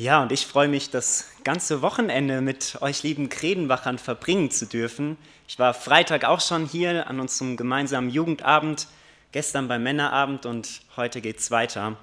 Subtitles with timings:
[0.00, 5.16] Ja, und ich freue mich, das ganze Wochenende mit euch lieben Kredenbachern verbringen zu dürfen.
[5.48, 8.86] Ich war Freitag auch schon hier an unserem gemeinsamen Jugendabend,
[9.32, 11.96] gestern beim Männerabend und heute geht's weiter.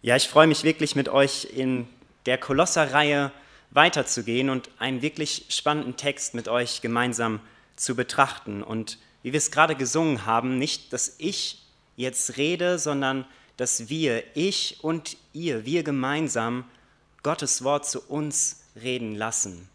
[0.00, 1.88] Ja, ich freue mich wirklich mit euch in
[2.26, 3.32] der Kolosserreihe
[3.72, 7.40] weiterzugehen und einen wirklich spannenden Text mit euch gemeinsam
[7.74, 8.62] zu betrachten.
[8.62, 11.64] Und wie wir es gerade gesungen haben, nicht, dass ich
[11.96, 13.26] jetzt rede, sondern
[13.56, 16.62] dass wir, ich und ihr, wir gemeinsam
[17.22, 19.68] Gottes Wort zu uns reden lassen.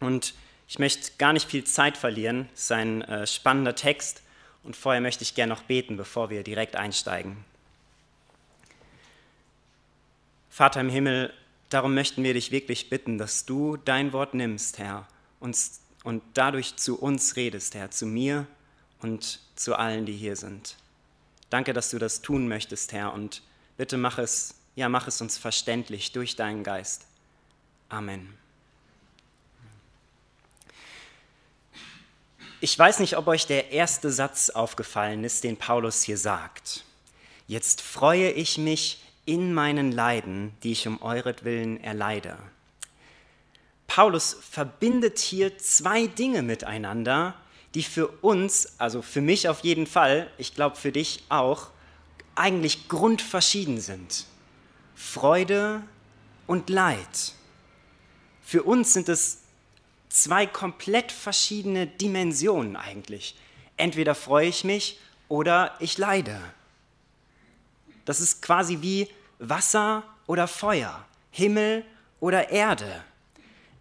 [0.00, 0.34] Und
[0.68, 2.48] ich möchte gar nicht viel Zeit verlieren.
[2.54, 4.22] Es ist ein äh, spannender Text.
[4.62, 7.44] Und vorher möchte ich gerne noch beten, bevor wir direkt einsteigen.
[10.50, 11.32] Vater im Himmel,
[11.68, 15.06] darum möchten wir dich wirklich bitten, dass du dein Wort nimmst, Herr,
[15.38, 15.56] und,
[16.02, 18.46] und dadurch zu uns redest, Herr, zu mir
[19.02, 20.76] und zu allen, die hier sind.
[21.50, 23.42] Danke, dass du das tun möchtest, Herr, und
[23.76, 27.06] bitte mach es ja, mach es uns verständlich durch deinen Geist.
[27.88, 28.36] Amen.
[32.60, 36.84] Ich weiß nicht, ob euch der erste Satz aufgefallen ist, den Paulus hier sagt.
[37.48, 42.38] Jetzt freue ich mich in meinen Leiden, die ich um euretwillen erleide.
[43.86, 47.34] Paulus verbindet hier zwei Dinge miteinander,
[47.74, 51.68] die für uns, also für mich auf jeden Fall, ich glaube für dich auch,
[52.34, 54.26] eigentlich grundverschieden sind.
[54.96, 55.82] Freude
[56.46, 57.34] und Leid.
[58.42, 59.42] Für uns sind es
[60.08, 63.36] zwei komplett verschiedene Dimensionen eigentlich.
[63.76, 66.40] Entweder freue ich mich oder ich leide.
[68.06, 71.84] Das ist quasi wie Wasser oder Feuer, Himmel
[72.18, 73.04] oder Erde.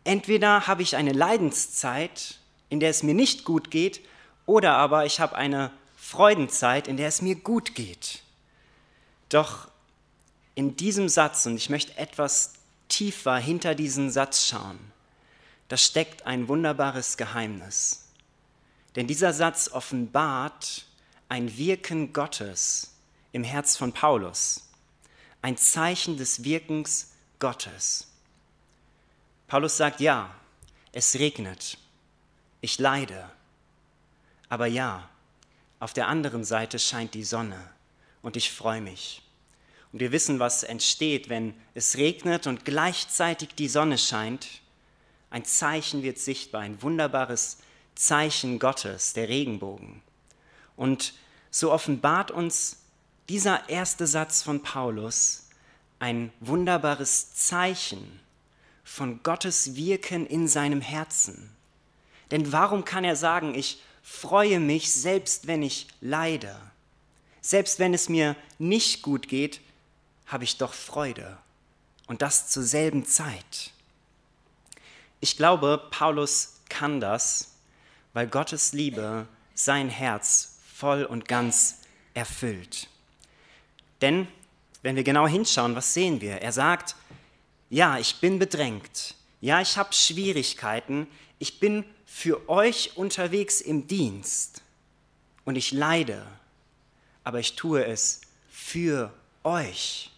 [0.04, 4.02] Entweder habe ich eine Leidenszeit, in der es mir nicht gut geht,
[4.46, 8.22] oder aber ich habe eine Freudenzeit, in der es mir gut geht.
[9.30, 9.70] Doch
[10.56, 12.54] in diesem Satz, und ich möchte etwas
[12.88, 14.80] tiefer hinter diesen Satz schauen,
[15.68, 18.08] da steckt ein wunderbares Geheimnis.
[18.96, 20.86] Denn dieser Satz offenbart
[21.28, 22.94] ein Wirken Gottes
[23.34, 24.70] im Herz von Paulus,
[25.42, 28.08] ein Zeichen des Wirkens Gottes.
[29.48, 30.34] Paulus sagt, ja,
[30.92, 31.78] es regnet,
[32.62, 33.30] ich leide,
[34.48, 35.10] aber ja,
[35.80, 37.60] auf der anderen Seite scheint die Sonne
[38.22, 39.25] und ich freue mich.
[39.96, 44.46] Und wir wissen, was entsteht, wenn es regnet und gleichzeitig die Sonne scheint.
[45.30, 47.60] Ein Zeichen wird sichtbar, ein wunderbares
[47.96, 50.02] Zeichen Gottes, der Regenbogen.
[50.76, 51.14] Und
[51.50, 52.80] so offenbart uns
[53.30, 55.48] dieser erste Satz von Paulus
[56.00, 58.20] ein wunderbares Zeichen
[58.84, 61.56] von Gottes Wirken in seinem Herzen.
[62.32, 66.54] Denn warum kann er sagen, ich freue mich, selbst wenn ich leide?
[67.40, 69.62] Selbst wenn es mir nicht gut geht,
[70.28, 71.38] habe ich doch Freude
[72.08, 73.72] und das zur selben Zeit.
[75.20, 77.56] Ich glaube, Paulus kann das,
[78.14, 81.80] weil Gottes Liebe sein Herz voll und ganz
[82.14, 82.90] erfüllt.
[84.02, 84.28] Denn
[84.82, 86.42] wenn wir genau hinschauen, was sehen wir?
[86.42, 86.96] Er sagt,
[87.70, 91.08] ja, ich bin bedrängt, ja, ich habe Schwierigkeiten,
[91.40, 94.62] ich bin für euch unterwegs im Dienst
[95.44, 96.26] und ich leide,
[97.24, 99.14] aber ich tue es für
[99.44, 100.12] euch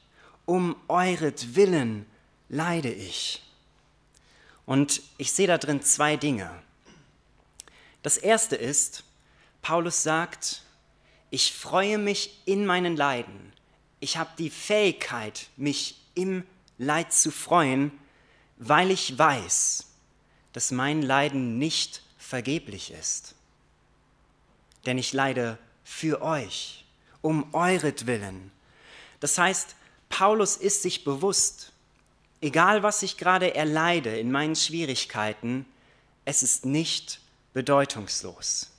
[0.48, 2.08] um euretwillen
[2.50, 3.44] leide ich.
[4.66, 6.50] Und ich sehe da drin zwei Dinge.
[8.02, 9.04] Das erste ist,
[9.62, 10.64] Paulus sagt,
[11.30, 13.54] ich freue mich in meinen Leiden.
[14.00, 16.46] Ich habe die Fähigkeit, mich im
[16.78, 17.92] Leid zu freuen,
[18.58, 19.86] weil ich weiß,
[20.54, 23.36] dass mein Leiden nicht vergeblich ist.
[24.86, 26.86] Denn ich leide für euch,
[27.22, 28.52] um euretwillen.
[29.20, 29.76] Das heißt,
[30.10, 31.72] Paulus ist sich bewusst,
[32.42, 35.66] egal was ich gerade erleide in meinen Schwierigkeiten,
[36.26, 37.20] es ist nicht
[37.54, 38.72] bedeutungslos.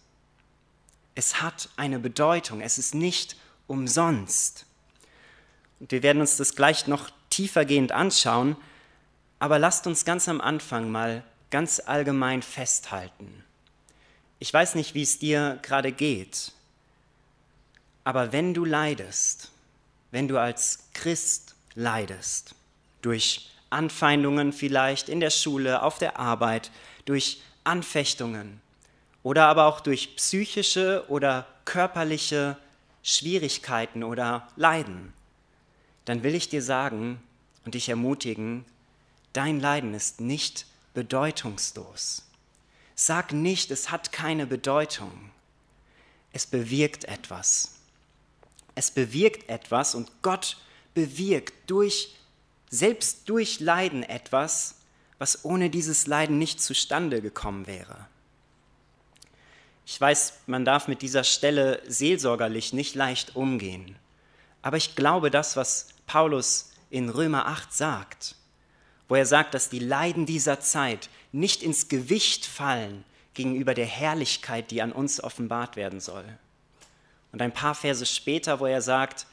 [1.15, 4.66] Es hat eine Bedeutung, es ist nicht umsonst.
[5.81, 8.56] Und wir werden uns das gleich noch tiefergehend anschauen,
[9.39, 13.45] aber lasst uns ganz am Anfang mal ganz allgemein festhalten.
[14.39, 16.53] Ich weiß nicht, wie es dir gerade geht,
[18.04, 19.51] aber wenn du leidest,
[20.10, 22.55] wenn du als Christ leidest,
[23.03, 26.71] durch Anfeindungen vielleicht in der Schule, auf der Arbeit,
[27.05, 28.60] durch Anfechtungen
[29.22, 32.57] oder aber auch durch psychische oder körperliche
[33.03, 35.13] Schwierigkeiten oder Leiden,
[36.05, 37.22] dann will ich dir sagen
[37.65, 38.65] und dich ermutigen,
[39.34, 42.25] dein Leiden ist nicht bedeutungslos.
[42.95, 45.31] Sag nicht, es hat keine Bedeutung.
[46.33, 47.78] Es bewirkt etwas.
[48.78, 50.57] Es bewirkt etwas und Gott
[50.95, 52.15] bewirkt durch
[52.71, 54.77] selbst durch Leiden etwas,
[55.19, 58.07] was ohne dieses Leiden nicht zustande gekommen wäre.
[59.84, 63.97] Ich weiß, man darf mit dieser Stelle seelsorgerlich nicht leicht umgehen,
[64.63, 68.36] aber ich glaube das, was Paulus in Römer 8 sagt,
[69.09, 73.03] wo er sagt, dass die Leiden dieser Zeit nicht ins Gewicht fallen
[73.34, 76.39] gegenüber der Herrlichkeit, die an uns offenbart werden soll.
[77.33, 79.27] Und ein paar Verse später, wo er sagt,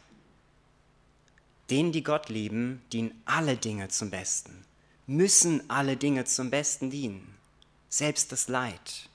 [1.70, 4.66] denen, die Gott lieben, dienen alle Dinge zum Besten,
[5.08, 7.36] müssen alle Dinge zum Besten dienen,
[7.90, 9.10] selbst das Leid.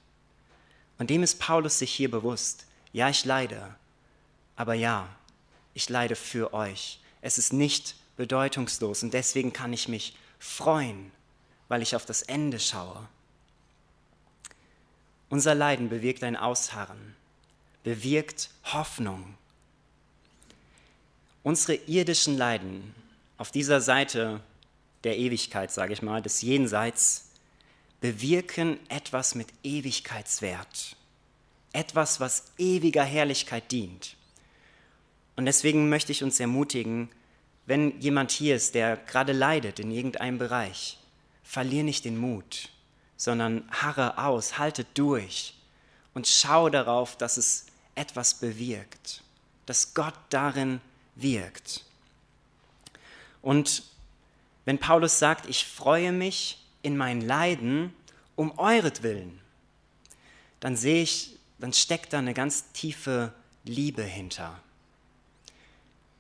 [0.99, 2.67] Und dem ist Paulus sich hier bewusst.
[2.93, 3.75] Ja, ich leide,
[4.57, 5.09] aber ja,
[5.75, 7.01] ich leide für euch.
[7.23, 11.13] Es ist nicht bedeutungslos und deswegen kann ich mich freuen,
[11.69, 13.09] weil ich auf das Ende schaue.
[15.29, 17.15] Unser Leiden bewirkt ein Ausharren,
[17.83, 19.35] bewirkt Hoffnung.
[21.43, 22.95] Unsere irdischen Leiden
[23.39, 24.41] auf dieser Seite
[25.05, 27.31] der Ewigkeit, sage ich mal, des Jenseits,
[28.01, 30.97] bewirken etwas mit Ewigkeitswert,
[31.73, 34.17] etwas, was ewiger Herrlichkeit dient.
[35.37, 37.09] Und deswegen möchte ich uns ermutigen,
[37.67, 40.99] wenn jemand hier ist, der gerade leidet in irgendeinem Bereich,
[41.43, 42.69] verlier nicht den Mut,
[43.17, 45.55] sondern harre aus, halte durch
[46.15, 49.23] und schau darauf, dass es etwas bewirkt,
[49.67, 50.81] dass Gott darin
[51.15, 51.85] wirkt.
[53.43, 53.83] Und
[54.65, 57.95] wenn Paulus sagt, ich freue mich in mein Leiden
[58.37, 59.41] um euretwillen,
[60.61, 63.33] dann sehe ich, dann steckt da eine ganz tiefe
[63.65, 64.61] Liebe hinter.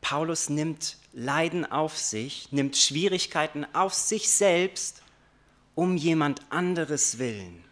[0.00, 5.02] Paulus nimmt Leiden auf sich, nimmt Schwierigkeiten auf sich selbst
[5.74, 7.64] um jemand anderes willen.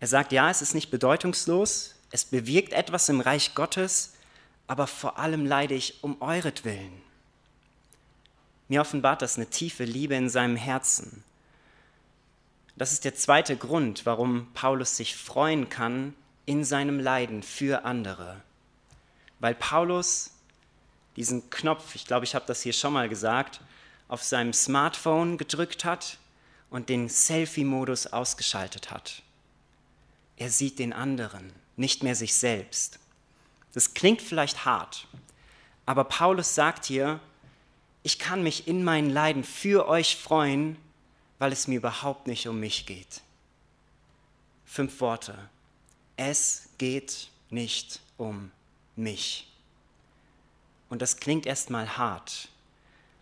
[0.00, 4.14] Er sagt, ja, es ist nicht bedeutungslos, es bewirkt etwas im Reich Gottes,
[4.66, 7.02] aber vor allem leide ich um euretwillen.
[8.68, 11.24] Mir offenbart das eine tiefe Liebe in seinem Herzen.
[12.76, 16.14] Das ist der zweite Grund, warum Paulus sich freuen kann
[16.46, 18.40] in seinem Leiden für andere.
[19.40, 20.30] Weil Paulus
[21.16, 23.60] diesen Knopf, ich glaube, ich habe das hier schon mal gesagt,
[24.06, 26.18] auf seinem Smartphone gedrückt hat
[26.70, 29.22] und den Selfie-Modus ausgeschaltet hat.
[30.36, 32.98] Er sieht den anderen, nicht mehr sich selbst.
[33.74, 35.06] Das klingt vielleicht hart,
[35.86, 37.20] aber Paulus sagt hier,
[38.02, 40.76] ich kann mich in meinen Leiden für euch freuen,
[41.38, 43.22] weil es mir überhaupt nicht um mich geht.
[44.64, 45.48] Fünf Worte.
[46.16, 48.50] Es geht nicht um
[48.96, 49.48] mich.
[50.90, 52.48] Und das klingt erstmal hart.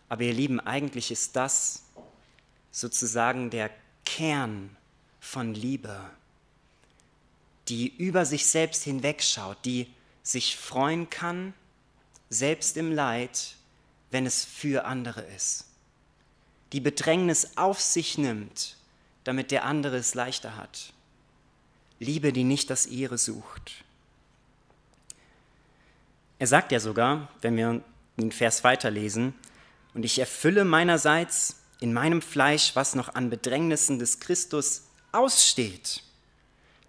[0.09, 1.83] Aber ihr Lieben, eigentlich ist das
[2.71, 3.69] sozusagen der
[4.05, 4.75] Kern
[5.19, 5.99] von Liebe,
[7.69, 9.87] die über sich selbst hinwegschaut, die
[10.23, 11.53] sich freuen kann,
[12.29, 13.55] selbst im Leid,
[14.11, 15.65] wenn es für andere ist.
[16.73, 18.75] Die Bedrängnis auf sich nimmt,
[19.23, 20.93] damit der andere es leichter hat.
[21.99, 23.83] Liebe, die nicht das ihre sucht.
[26.39, 27.81] Er sagt ja sogar, wenn wir
[28.17, 29.33] den Vers weiterlesen,
[29.93, 36.03] und ich erfülle meinerseits in meinem Fleisch, was noch an Bedrängnissen des Christus aussteht.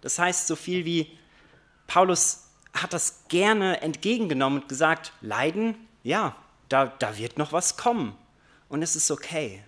[0.01, 1.17] Das heißt so viel wie,
[1.87, 6.35] Paulus hat das gerne entgegengenommen und gesagt, Leiden, ja,
[6.69, 8.15] da, da wird noch was kommen.
[8.69, 9.63] Und es ist okay,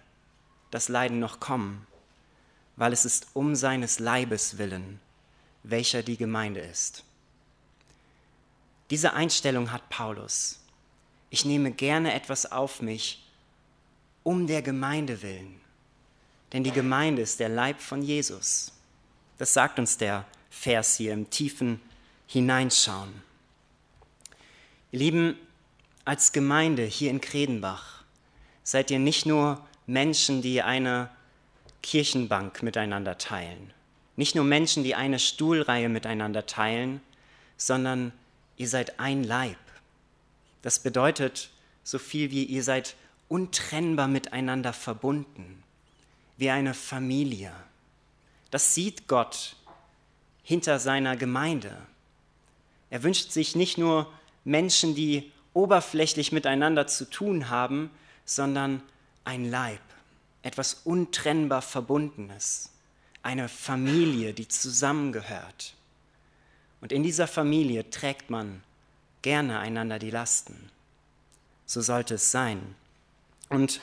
[0.70, 1.86] dass Leiden noch kommen,
[2.76, 5.00] weil es ist um seines Leibes willen,
[5.64, 7.04] welcher die Gemeinde ist.
[8.92, 10.60] Diese Einstellung hat Paulus.
[11.30, 13.26] Ich nehme gerne etwas auf mich,
[14.24, 15.60] um der Gemeinde willen.
[16.54, 18.74] Denn die Gemeinde ist der Leib von Jesus.
[19.42, 21.82] Das sagt uns der Vers hier im tiefen
[22.28, 23.12] Hineinschauen.
[24.92, 25.36] Ihr Lieben,
[26.06, 28.04] als Gemeinde hier in Kredenbach
[28.62, 31.10] seid ihr nicht nur Menschen, die eine
[31.82, 33.74] Kirchenbank miteinander teilen,
[34.16, 37.02] nicht nur Menschen, die eine Stuhlreihe miteinander teilen,
[37.58, 38.12] sondern
[38.58, 39.58] ihr seid ein Leib.
[40.62, 41.50] Das bedeutet
[41.84, 42.96] so viel wie ihr seid
[43.28, 45.64] untrennbar miteinander verbunden,
[46.38, 47.52] wie eine Familie.
[48.52, 49.56] Das sieht Gott
[50.44, 51.76] hinter seiner Gemeinde.
[52.90, 54.12] Er wünscht sich nicht nur
[54.44, 57.90] Menschen, die oberflächlich miteinander zu tun haben,
[58.26, 58.82] sondern
[59.24, 59.82] ein Leib,
[60.44, 62.70] etwas untrennbar Verbundenes,
[63.24, 65.74] eine Familie, die zusammengehört.
[66.82, 68.64] Und in dieser Familie trägt man
[69.22, 70.70] gerne einander die Lasten.
[71.66, 72.76] So sollte es sein.
[73.50, 73.80] Und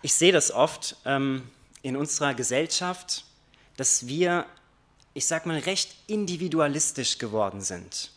[0.00, 1.48] ich sehe das oft ähm,
[1.82, 3.24] in unserer Gesellschaft,
[3.82, 4.46] dass wir,
[5.12, 8.12] ich sag mal, recht individualistisch geworden sind.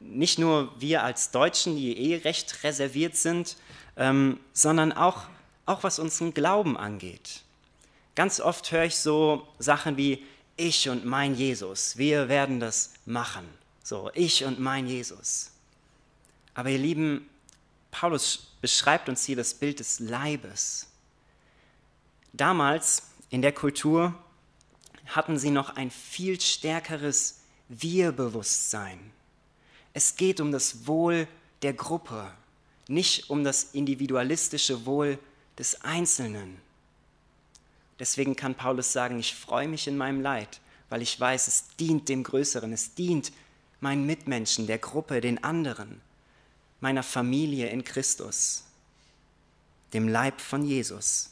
[0.00, 3.56] nicht nur wir als Deutschen, die eh recht reserviert sind,
[3.96, 5.22] ähm, sondern auch,
[5.64, 7.40] auch was unseren Glauben angeht.
[8.16, 10.22] Ganz oft höre ich so Sachen wie,
[10.58, 13.48] ich und mein Jesus, wir werden das machen.
[13.82, 15.52] So, ich und mein Jesus.
[16.52, 17.26] Aber ihr Lieben,
[17.90, 20.86] Paulus beschreibt uns hier das Bild des Leibes.
[22.34, 24.14] Damals in der Kultur
[25.06, 28.98] hatten sie noch ein viel stärkeres Wir-Bewusstsein.
[29.92, 31.26] Es geht um das Wohl
[31.62, 32.30] der Gruppe,
[32.88, 35.18] nicht um das individualistische Wohl
[35.58, 36.60] des Einzelnen.
[37.98, 40.60] Deswegen kann Paulus sagen, ich freue mich in meinem Leid,
[40.90, 43.32] weil ich weiß, es dient dem Größeren, es dient
[43.80, 46.00] meinen Mitmenschen, der Gruppe, den anderen,
[46.80, 48.64] meiner Familie in Christus,
[49.92, 51.30] dem Leib von Jesus.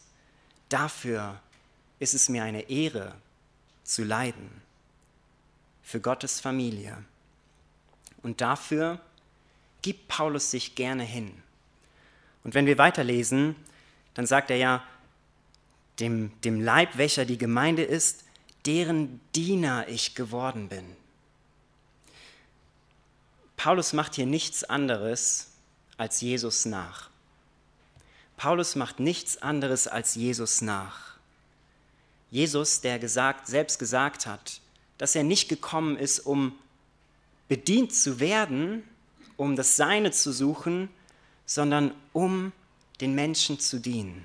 [0.68, 1.40] Dafür
[1.98, 3.14] ist es mir eine Ehre
[3.84, 4.50] zu leiden,
[5.82, 7.04] für Gottes Familie.
[8.22, 9.00] Und dafür
[9.82, 11.32] gibt Paulus sich gerne hin.
[12.42, 13.54] Und wenn wir weiterlesen,
[14.14, 14.82] dann sagt er ja,
[16.00, 18.24] dem, dem Leib, welcher die Gemeinde ist,
[18.66, 20.84] deren Diener ich geworden bin.
[23.56, 25.50] Paulus macht hier nichts anderes
[25.96, 27.10] als Jesus nach.
[28.36, 31.13] Paulus macht nichts anderes als Jesus nach.
[32.30, 34.60] Jesus, der gesagt, selbst gesagt hat,
[34.98, 36.58] dass er nicht gekommen ist, um
[37.48, 38.82] bedient zu werden,
[39.36, 40.88] um das Seine zu suchen,
[41.46, 42.52] sondern um
[43.00, 44.24] den Menschen zu dienen.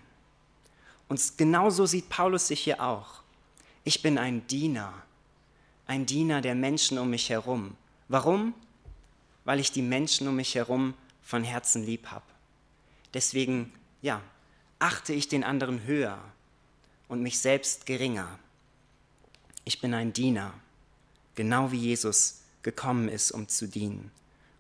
[1.08, 3.22] Und genauso sieht Paulus sich hier auch.
[3.84, 4.94] Ich bin ein Diener,
[5.88, 7.76] ein Diener der Menschen um mich herum.
[8.08, 8.54] Warum?
[9.44, 12.26] Weil ich die Menschen um mich herum von Herzen lieb habe.
[13.14, 14.22] Deswegen, ja,
[14.78, 16.20] achte ich den anderen höher
[17.10, 18.40] und mich selbst geringer.
[19.66, 20.54] Ich bin ein Diener,
[21.36, 24.12] genau wie Jesus gekommen ist, um zu dienen.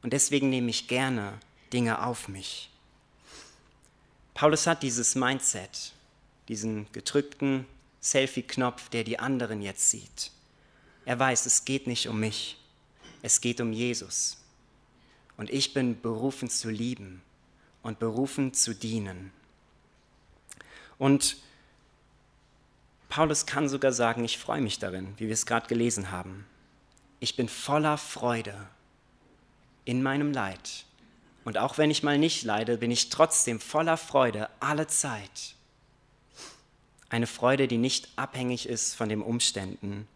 [0.01, 1.39] Und deswegen nehme ich gerne
[1.71, 2.69] Dinge auf mich.
[4.33, 5.93] Paulus hat dieses Mindset,
[6.47, 7.65] diesen gedrückten
[8.01, 10.31] Selfie-Knopf, der die anderen jetzt sieht.
[11.05, 12.57] Er weiß, es geht nicht um mich,
[13.21, 14.37] es geht um Jesus.
[15.37, 17.21] Und ich bin berufen zu lieben
[17.83, 19.31] und berufen zu dienen.
[20.97, 21.37] Und
[23.09, 26.45] Paulus kann sogar sagen, ich freue mich darin, wie wir es gerade gelesen haben.
[27.19, 28.55] Ich bin voller Freude
[29.83, 30.85] in meinem Leid.
[31.43, 35.55] Und auch wenn ich mal nicht leide, bin ich trotzdem voller Freude alle Zeit.
[37.09, 40.07] Eine Freude, die nicht abhängig ist von den Umständen,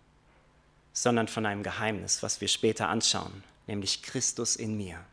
[0.94, 5.04] sondern von einem Geheimnis, was wir später anschauen, nämlich Christus in mir.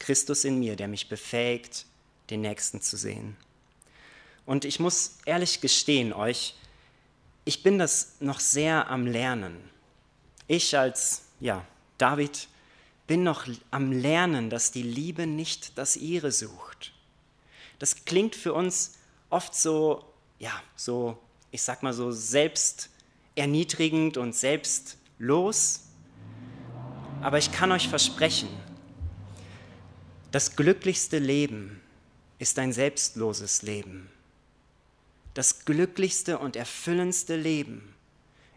[0.00, 1.86] Christus in mir, der mich befähigt,
[2.30, 3.36] den Nächsten zu sehen.
[4.46, 6.56] Und ich muss ehrlich gestehen euch,
[7.44, 9.56] ich bin das noch sehr am Lernen.
[10.46, 11.64] Ich als ja,
[11.98, 12.48] David
[13.06, 16.92] bin noch am Lernen, dass die Liebe nicht das ihre sucht.
[17.78, 18.98] Das klingt für uns
[19.30, 20.04] oft so
[20.38, 21.18] ja, so,
[21.50, 25.80] ich sag mal so selbsterniedrigend und selbstlos.
[27.22, 28.50] Aber ich kann euch versprechen,
[30.30, 31.80] das glücklichste Leben
[32.38, 34.10] ist ein selbstloses Leben.
[35.34, 37.94] Das glücklichste und erfüllendste Leben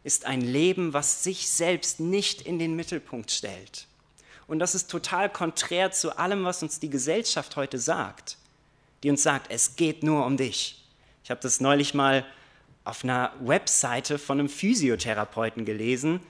[0.03, 3.87] ist ein Leben, was sich selbst nicht in den Mittelpunkt stellt.
[4.47, 8.37] Und das ist total konträr zu allem, was uns die Gesellschaft heute sagt,
[9.03, 10.85] die uns sagt, es geht nur um dich.
[11.23, 12.25] Ich habe das neulich mal
[12.85, 16.21] auf einer Webseite von einem Physiotherapeuten gelesen,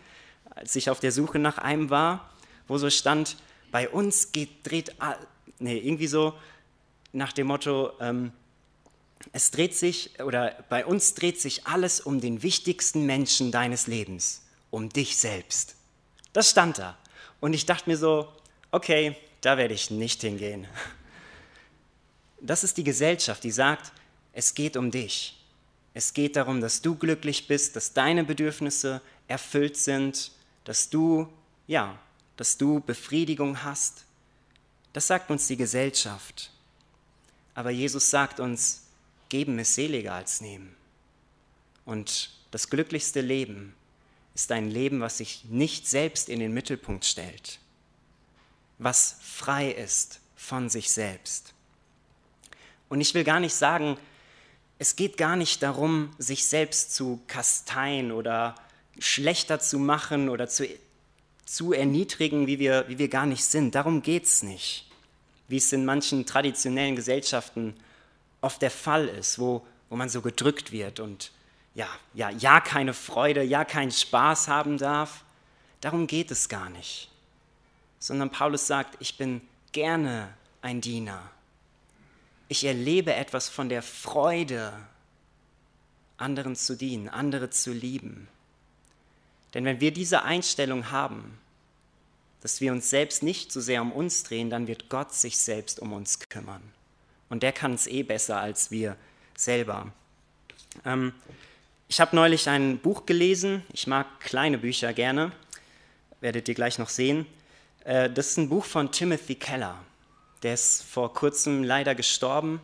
[0.50, 2.32] als ich auf der Suche nach einem war,
[2.68, 3.38] wo so stand,
[3.72, 4.96] bei uns geht, dreht,
[5.60, 6.34] nee, irgendwie so
[7.12, 8.32] nach dem Motto, ähm,
[9.34, 14.44] es dreht sich, oder bei uns dreht sich alles um den wichtigsten Menschen deines Lebens,
[14.72, 15.76] um dich selbst.
[16.34, 16.98] Das stand da.
[17.40, 18.32] Und ich dachte mir so,
[18.72, 20.68] okay, da werde ich nicht hingehen.
[22.40, 23.92] Das ist die Gesellschaft, die sagt,
[24.34, 25.44] es geht um dich.
[25.94, 30.32] Es geht darum, dass du glücklich bist, dass deine Bedürfnisse erfüllt sind,
[30.64, 31.28] dass du,
[31.66, 31.98] ja,
[32.36, 34.06] dass du Befriedigung hast.
[34.94, 36.52] Das sagt uns die Gesellschaft.
[37.56, 38.87] Aber Jesus sagt uns,
[39.30, 40.76] geben ist seliger als nehmen.
[41.86, 43.74] Und das glücklichste Leben
[44.36, 47.60] ist ein Leben, was sich nicht selbst in den Mittelpunkt stellt,
[48.78, 51.54] was frei ist von sich selbst.
[52.90, 53.98] Und ich will gar nicht sagen,
[54.80, 58.56] es geht gar nicht darum, sich selbst zu kasteien oder
[59.00, 60.68] schlechter zu machen oder zu,
[61.46, 63.74] zu erniedrigen, wie wir, wie wir gar nicht sind.
[63.74, 64.90] Darum geht es nicht.
[65.48, 67.74] Wie es in manchen traditionellen Gesellschaften
[68.48, 71.32] oft der Fall ist, wo, wo man so gedrückt wird und
[71.76, 75.26] ja, ja, ja keine Freude, ja keinen Spaß haben darf.
[75.82, 77.12] Darum geht es gar nicht.
[78.00, 79.42] sondern Paulus sagt, ich bin
[79.74, 81.22] gerne ein Diener.
[82.48, 84.72] Ich erlebe etwas von der Freude,
[86.18, 88.28] anderen zu dienen, andere zu lieben.
[89.54, 91.38] Denn wenn wir diese Einstellung haben,
[92.42, 95.80] dass wir uns selbst nicht so sehr um uns drehen, dann wird Gott sich selbst
[95.80, 96.62] um uns kümmern.
[97.30, 98.96] Und der kann es eh besser als wir
[99.36, 99.92] selber.
[100.86, 101.14] Ähm,
[101.90, 105.32] ich habe neulich ein Buch gelesen, ich mag kleine Bücher gerne,
[106.20, 107.26] werdet ihr gleich noch sehen.
[107.86, 109.78] Äh, das ist ein Buch von Timothy Keller.
[110.44, 112.62] Der ist vor kurzem leider gestorben,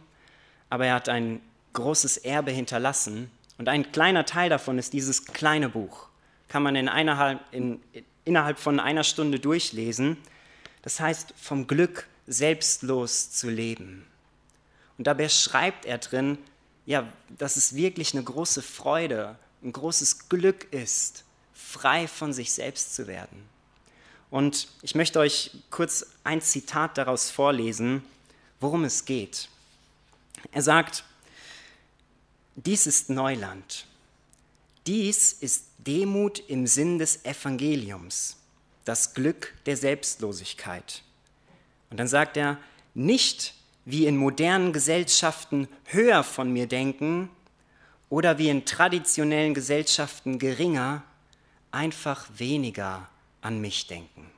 [0.70, 1.42] aber er hat ein
[1.74, 3.32] großes Erbe hinterlassen.
[3.58, 6.08] Und ein kleiner Teil davon ist dieses kleine Buch.
[6.50, 7.82] Kann man in einer, in,
[8.26, 10.18] innerhalb von einer Stunde durchlesen.
[10.82, 14.06] Das heißt, vom Glück selbstlos zu leben.
[14.98, 16.38] Und dabei schreibt er drin,
[16.86, 21.24] ja, dass es wirklich eine große Freude, ein großes Glück ist,
[21.54, 23.48] frei von sich selbst zu werden.
[24.30, 28.04] Und ich möchte euch kurz ein Zitat daraus vorlesen,
[28.60, 29.48] worum es geht.
[30.52, 31.04] Er sagt,
[32.56, 33.86] dies ist Neuland.
[34.86, 38.38] Dies ist Demut im Sinn des Evangeliums,
[38.86, 41.04] das Glück der Selbstlosigkeit.
[41.90, 42.58] Und dann sagt er,
[42.94, 43.54] nicht
[43.86, 47.30] wie in modernen Gesellschaften höher von mir denken
[48.10, 51.04] oder wie in traditionellen Gesellschaften geringer,
[51.72, 53.10] einfach weniger
[53.42, 54.30] an mich denken.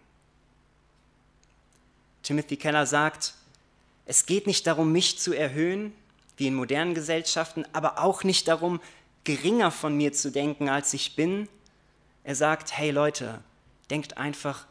[2.24, 3.36] Timothy Keller sagt,
[4.06, 5.94] es geht nicht darum, mich zu erhöhen,
[6.38, 8.80] wie in modernen Gesellschaften, aber auch nicht darum,
[9.24, 11.48] geringer von mir zu denken, als ich bin.
[12.24, 13.42] Er sagt, hey Leute,
[13.90, 14.66] denkt einfach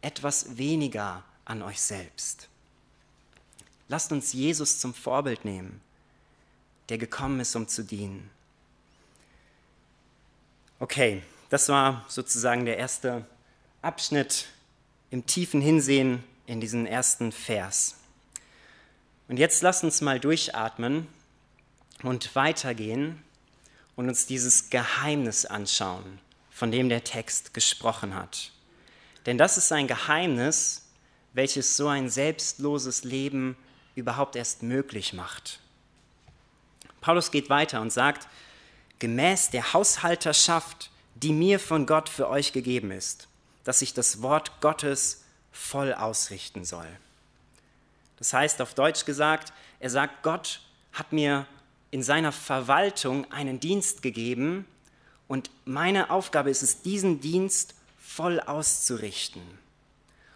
[0.00, 2.48] etwas weniger an euch selbst.
[3.88, 5.80] Lasst uns Jesus zum Vorbild nehmen,
[6.88, 8.30] der gekommen ist, um zu dienen.
[10.78, 13.24] Okay, das war sozusagen der erste
[13.82, 14.46] Abschnitt
[15.10, 17.96] im tiefen Hinsehen in diesen ersten Vers.
[19.28, 21.06] Und jetzt lasst uns mal durchatmen
[22.02, 23.22] und weitergehen
[23.96, 26.18] und uns dieses Geheimnis anschauen,
[26.50, 28.52] von dem der Text gesprochen hat.
[29.24, 30.82] Denn das ist ein Geheimnis,
[31.32, 33.56] welches so ein selbstloses Leben
[33.96, 35.58] überhaupt erst möglich macht.
[37.00, 38.28] Paulus geht weiter und sagt,
[39.00, 43.26] gemäß der Haushalterschaft, die mir von Gott für euch gegeben ist,
[43.64, 46.88] dass ich das Wort Gottes voll ausrichten soll.
[48.18, 50.60] Das heißt auf Deutsch gesagt, er sagt, Gott
[50.92, 51.46] hat mir
[51.90, 54.66] in seiner Verwaltung einen Dienst gegeben
[55.28, 59.42] und meine Aufgabe ist es, diesen Dienst voll auszurichten.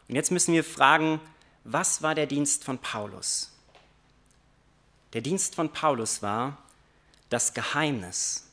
[0.09, 1.21] Und jetzt müssen wir fragen,
[1.65, 3.50] was war der Dienst von Paulus?
[5.13, 6.59] Der Dienst von Paulus war
[7.31, 8.47] das Geheimnis,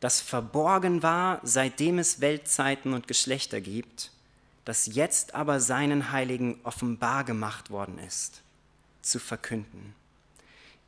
[0.00, 4.12] das verborgen war, seitdem es Weltzeiten und Geschlechter gibt,
[4.64, 8.42] das jetzt aber seinen Heiligen offenbar gemacht worden ist,
[9.02, 9.94] zu verkünden.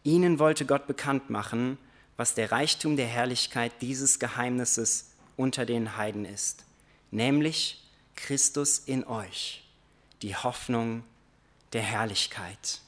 [0.05, 1.79] Ihnen wollte Gott bekannt machen,
[2.17, 6.65] was der Reichtum der Herrlichkeit dieses Geheimnisses unter den Heiden ist,
[7.11, 7.85] nämlich
[8.17, 9.65] Christus in euch,
[10.23, 11.05] die Hoffnung
[11.73, 12.81] der Herrlichkeit.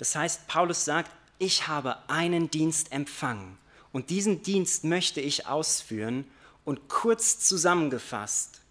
[0.00, 3.58] Das heißt, Paulus sagt, ich habe einen Dienst empfangen
[3.92, 6.24] und diesen Dienst möchte ich ausführen
[6.64, 8.62] und kurz zusammengefasst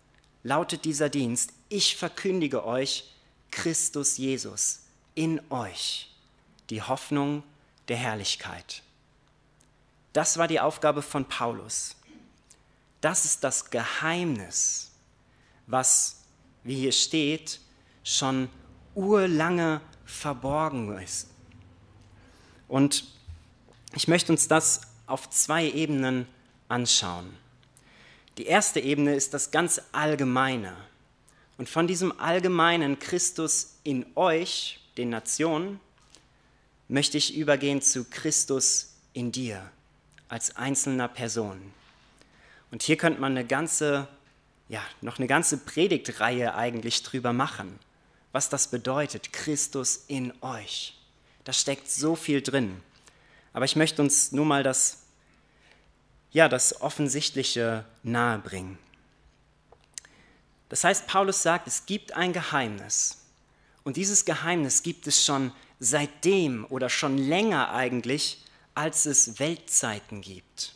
[0.41, 3.13] lautet dieser Dienst, ich verkündige euch
[3.51, 4.79] Christus Jesus
[5.13, 6.09] in euch,
[6.71, 7.43] die Hoffnung
[7.89, 8.81] der Herrlichkeit.
[10.13, 11.95] Das war die Aufgabe von Paulus.
[13.01, 14.89] Das ist das Geheimnis,
[15.67, 16.23] was,
[16.63, 17.59] wie hier steht,
[18.03, 18.49] schon
[18.95, 21.27] urlange verborgen ist.
[22.67, 23.05] Und
[23.95, 26.27] ich möchte uns das auf zwei Ebenen
[26.67, 27.35] anschauen.
[28.37, 30.75] Die erste Ebene ist das ganz Allgemeine.
[31.57, 35.79] Und von diesem allgemeinen Christus in euch, den Nationen,
[36.87, 39.69] möchte ich übergehen zu Christus in dir
[40.27, 41.59] als einzelner Person.
[42.71, 44.07] Und hier könnte man eine ganze,
[44.69, 47.79] ja, noch eine ganze Predigtreihe eigentlich drüber machen
[48.31, 50.97] was das bedeutet, Christus in euch.
[51.43, 52.81] Da steckt so viel drin.
[53.53, 55.03] Aber ich möchte uns nur mal das,
[56.31, 58.77] ja, das Offensichtliche nahebringen.
[60.69, 63.17] Das heißt, Paulus sagt, es gibt ein Geheimnis.
[63.83, 68.43] Und dieses Geheimnis gibt es schon seitdem oder schon länger eigentlich,
[68.75, 70.73] als es Weltzeiten gibt.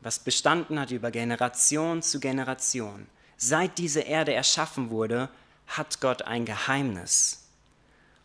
[0.00, 3.08] Was bestanden hat über Generation zu Generation.
[3.36, 5.28] Seit diese Erde erschaffen wurde,
[5.68, 7.46] hat Gott ein Geheimnis.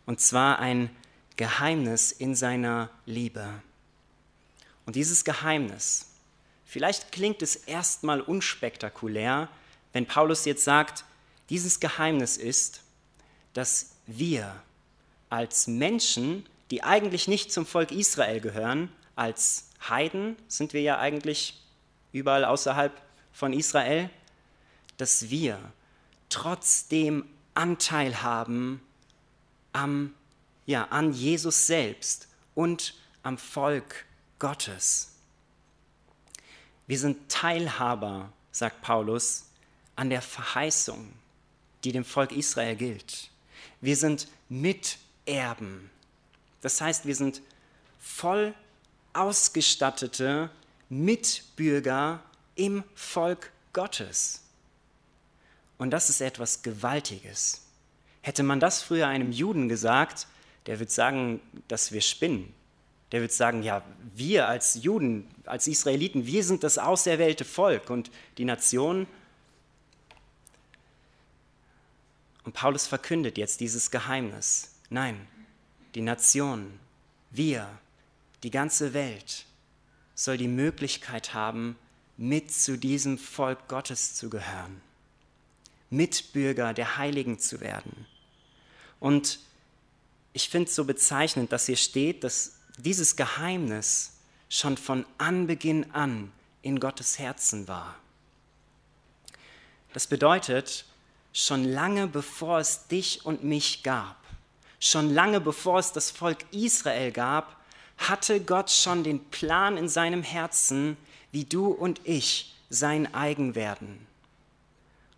[0.06, 0.90] Und zwar ein
[1.36, 3.48] Geheimnis in seiner Liebe.
[4.86, 6.10] Und dieses Geheimnis,
[6.64, 9.48] vielleicht klingt es erstmal unspektakulär,
[9.92, 11.04] wenn Paulus jetzt sagt,
[11.50, 12.80] Dieses Geheimnis ist,
[13.52, 14.54] dass wir
[15.28, 21.62] als Menschen, die eigentlich nicht zum Volk Israel gehören, als Heiden sind wir ja eigentlich
[22.12, 22.98] überall außerhalb
[23.32, 24.08] von Israel,
[24.96, 25.58] dass wir
[26.30, 28.82] trotzdem Anteil haben
[29.72, 30.14] am,
[30.66, 34.04] ja, an Jesus selbst und am Volk
[34.38, 35.12] Gottes.
[36.86, 39.46] Wir sind Teilhaber, sagt Paulus,
[39.96, 41.12] an der Verheißung,
[41.82, 43.30] die dem Volk Israel gilt.
[43.80, 45.90] Wir sind Miterben.
[46.60, 47.40] Das heißt, wir sind
[48.00, 48.54] voll
[49.12, 50.50] ausgestattete
[50.88, 52.22] Mitbürger
[52.54, 54.43] im Volk Gottes.
[55.84, 57.60] Und das ist etwas Gewaltiges.
[58.22, 60.26] Hätte man das früher einem Juden gesagt,
[60.64, 62.54] der würde sagen, dass wir spinnen.
[63.12, 63.82] Der würde sagen, ja,
[64.14, 69.06] wir als Juden, als Israeliten, wir sind das auserwählte Volk und die Nation.
[72.44, 74.70] Und Paulus verkündet jetzt dieses Geheimnis.
[74.88, 75.28] Nein,
[75.94, 76.80] die Nation,
[77.30, 77.68] wir,
[78.42, 79.44] die ganze Welt
[80.14, 81.76] soll die Möglichkeit haben,
[82.16, 84.80] mit zu diesem Volk Gottes zu gehören,
[85.96, 88.06] Mitbürger der Heiligen zu werden.
[89.00, 89.38] Und
[90.32, 94.12] ich finde es so bezeichnend, dass hier steht, dass dieses Geheimnis
[94.48, 97.96] schon von Anbeginn an in Gottes Herzen war.
[99.92, 100.86] Das bedeutet,
[101.32, 104.16] schon lange bevor es dich und mich gab,
[104.80, 107.56] schon lange bevor es das Volk Israel gab,
[107.98, 110.96] hatte Gott schon den Plan in seinem Herzen,
[111.32, 114.06] wie du und ich sein eigen werden.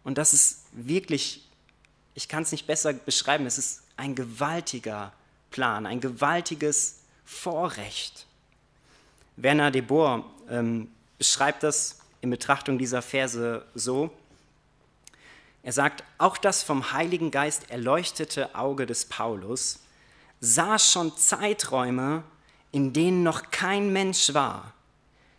[0.07, 1.43] Und das ist wirklich,
[2.15, 5.13] ich kann es nicht besser beschreiben, es ist ein gewaltiger
[5.51, 8.25] Plan, ein gewaltiges Vorrecht.
[9.35, 14.13] Werner de Boer ähm, beschreibt das in Betrachtung dieser Verse so.
[15.65, 19.81] Er sagt, auch das vom Heiligen Geist erleuchtete Auge des Paulus
[20.41, 22.23] sah schon Zeiträume,
[22.71, 24.73] in denen noch kein Mensch war,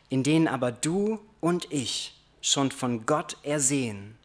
[0.10, 4.18] in denen aber du und ich schon von Gott ersehen,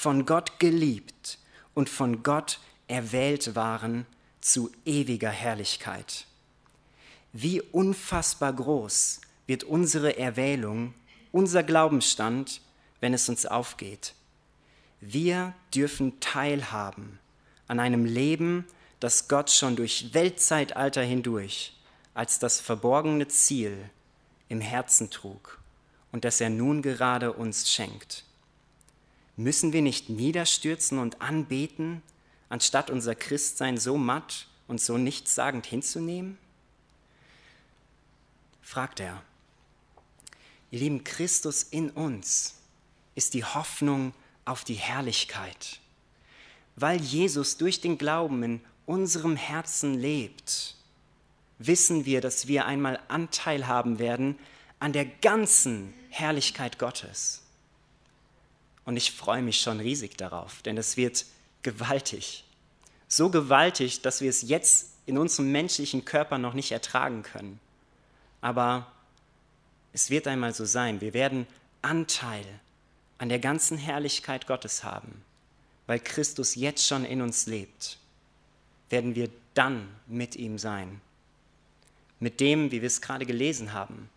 [0.00, 1.40] von Gott geliebt
[1.74, 4.06] und von Gott erwählt waren
[4.40, 6.26] zu ewiger Herrlichkeit.
[7.32, 10.94] Wie unfassbar groß wird unsere Erwählung,
[11.32, 12.60] unser Glaubensstand,
[13.00, 14.14] wenn es uns aufgeht.
[15.00, 17.18] Wir dürfen teilhaben
[17.66, 18.66] an einem Leben,
[19.00, 21.76] das Gott schon durch Weltzeitalter hindurch
[22.14, 23.90] als das verborgene Ziel
[24.48, 25.58] im Herzen trug
[26.12, 28.27] und das er nun gerade uns schenkt.
[29.38, 32.02] Müssen wir nicht niederstürzen und anbeten,
[32.48, 36.36] anstatt unser Christsein so matt und so nichtssagend hinzunehmen?
[38.62, 39.22] fragt er.
[40.72, 42.56] Ihr lieben, Christus in uns
[43.14, 44.12] ist die Hoffnung
[44.44, 45.78] auf die Herrlichkeit.
[46.74, 50.74] Weil Jesus durch den Glauben in unserem Herzen lebt,
[51.58, 54.36] wissen wir, dass wir einmal Anteil haben werden
[54.80, 57.42] an der ganzen Herrlichkeit Gottes.
[58.88, 61.26] Und ich freue mich schon riesig darauf, denn es wird
[61.60, 62.42] gewaltig.
[63.06, 67.60] So gewaltig, dass wir es jetzt in unserem menschlichen Körper noch nicht ertragen können.
[68.40, 68.90] Aber
[69.92, 71.02] es wird einmal so sein.
[71.02, 71.46] Wir werden
[71.82, 72.46] Anteil
[73.18, 75.22] an der ganzen Herrlichkeit Gottes haben,
[75.86, 77.98] weil Christus jetzt schon in uns lebt.
[78.88, 81.02] Werden wir dann mit ihm sein
[82.20, 84.08] mit dem, wie wir es gerade gelesen haben,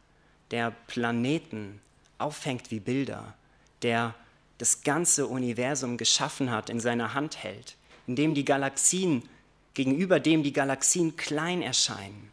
[0.51, 1.81] der Planeten
[2.19, 3.33] aufhängt wie Bilder,
[3.81, 4.15] der
[4.61, 9.27] das ganze Universum geschaffen hat, in seiner Hand hält, in dem die Galaxien,
[9.73, 12.29] gegenüber dem die Galaxien klein erscheinen.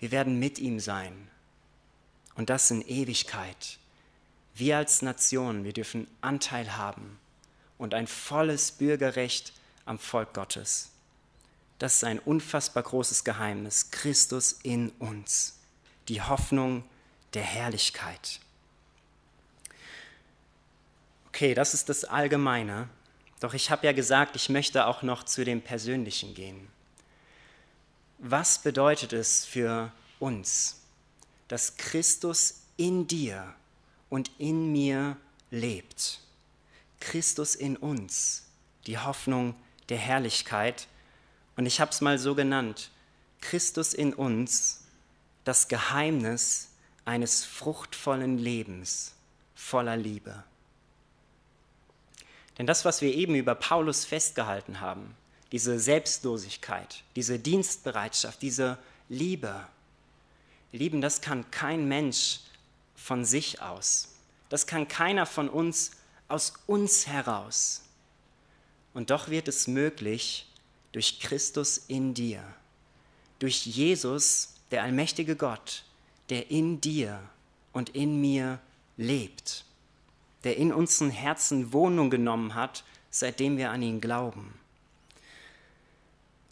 [0.00, 1.12] Wir werden mit ihm sein.
[2.34, 3.78] Und das in Ewigkeit.
[4.56, 7.20] Wir als Nation, wir dürfen Anteil haben
[7.78, 9.52] und ein volles Bürgerrecht
[9.84, 10.90] am Volk Gottes.
[11.78, 13.92] Das ist ein unfassbar großes Geheimnis.
[13.92, 15.56] Christus in uns,
[16.08, 16.82] die Hoffnung
[17.34, 18.40] der Herrlichkeit.
[21.38, 22.88] Okay, das ist das Allgemeine.
[23.38, 26.66] Doch ich habe ja gesagt, ich möchte auch noch zu dem Persönlichen gehen.
[28.18, 30.80] Was bedeutet es für uns,
[31.46, 33.54] dass Christus in dir
[34.10, 35.16] und in mir
[35.52, 36.18] lebt?
[36.98, 38.42] Christus in uns,
[38.88, 39.54] die Hoffnung
[39.90, 40.88] der Herrlichkeit,
[41.54, 42.90] und ich habe es mal so genannt,
[43.40, 44.82] Christus in uns,
[45.44, 46.70] das Geheimnis
[47.04, 49.14] eines fruchtvollen Lebens
[49.54, 50.42] voller Liebe.
[52.58, 55.14] Denn das, was wir eben über Paulus festgehalten haben,
[55.52, 59.66] diese Selbstlosigkeit, diese Dienstbereitschaft, diese Liebe,
[60.72, 62.40] Lieben, das kann kein Mensch
[62.94, 64.08] von sich aus.
[64.50, 65.92] Das kann keiner von uns
[66.28, 67.82] aus uns heraus.
[68.92, 70.46] Und doch wird es möglich
[70.92, 72.42] durch Christus in dir,
[73.38, 75.84] durch Jesus, der allmächtige Gott,
[76.28, 77.22] der in dir
[77.72, 78.58] und in mir
[78.96, 79.64] lebt,
[80.44, 84.58] der in unseren Herzen Wohnung genommen hat, seitdem wir an ihn glauben.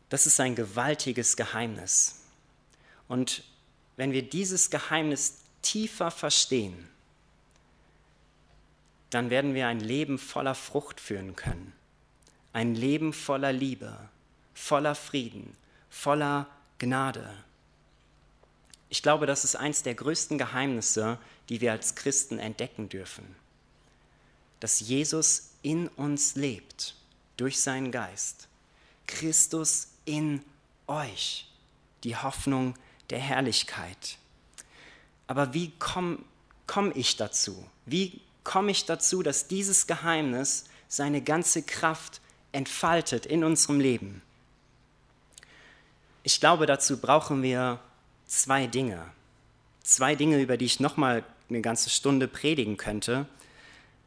[0.09, 2.21] Das ist ein gewaltiges Geheimnis.
[3.09, 3.45] Und
[3.97, 6.89] wenn wir dieses Geheimnis tiefer verstehen,
[9.11, 11.73] dann werden wir ein Leben voller Frucht führen können.
[12.53, 13.97] Ein Leben voller Liebe,
[14.55, 15.57] voller Frieden,
[15.91, 17.33] voller Gnade.
[18.89, 21.19] Ich glaube, das ist eines der größten Geheimnisse,
[21.49, 23.37] die wir als Christen entdecken dürfen.
[24.61, 26.95] Dass Jesus in uns lebt
[27.37, 28.49] durch seinen Geist.
[29.07, 30.43] Christus in
[30.87, 31.47] euch,
[32.05, 32.75] die Hoffnung
[33.11, 34.19] der Herrlichkeit.
[35.27, 36.19] Aber wie komme
[36.67, 37.65] komm ich dazu?
[37.85, 42.21] Wie komme ich dazu, dass dieses Geheimnis seine ganze Kraft
[42.53, 44.23] entfaltet in unserem Leben?
[46.23, 47.81] Ich glaube, dazu brauchen wir
[48.27, 49.05] zwei Dinge.
[49.83, 53.27] Zwei Dinge, über die ich nochmal eine ganze Stunde predigen könnte.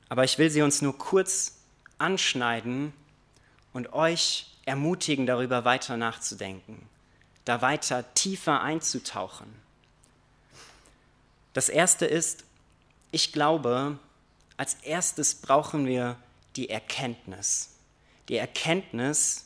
[0.09, 1.53] Aber ich will sie uns nur kurz
[1.99, 2.93] anschneiden
[3.73, 6.87] und euch ermutigen, darüber weiter nachzudenken,
[7.45, 9.47] da weiter tiefer einzutauchen.
[11.53, 12.43] Das erste ist,
[13.11, 13.97] ich glaube,
[14.57, 16.17] als erstes brauchen wir
[16.55, 17.69] die Erkenntnis.
[18.27, 19.45] Die Erkenntnis,